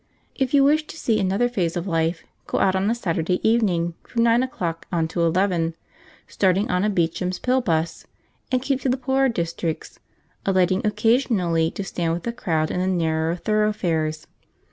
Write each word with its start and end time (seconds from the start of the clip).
If 0.33 0.55
you 0.55 0.63
wish 0.63 0.87
to 0.87 0.97
see 0.97 1.19
another 1.19 1.47
phase 1.47 1.77
of 1.77 1.85
life, 1.85 2.23
go 2.47 2.57
out 2.57 2.75
on 2.75 2.89
a 2.89 2.95
Saturday 2.95 3.39
evening, 3.47 3.93
from 4.01 4.23
nine 4.23 4.41
o'clock 4.41 4.87
on 4.91 5.07
to 5.09 5.21
eleven, 5.21 5.75
starting 6.27 6.71
on 6.71 6.83
a 6.83 6.89
Beecham's 6.89 7.37
Pill 7.37 7.61
'bus, 7.61 8.07
and 8.51 8.63
keep 8.63 8.81
to 8.81 8.89
the 8.89 8.97
poorer 8.97 9.29
districts, 9.29 9.99
alighting 10.43 10.81
occasionally 10.83 11.69
to 11.69 11.83
stand 11.83 12.13
with 12.13 12.23
the 12.23 12.33
crowd 12.33 12.71
in 12.71 12.79
the 12.79 12.87
narrower 12.87 13.35
thoroughfares. 13.35 14.25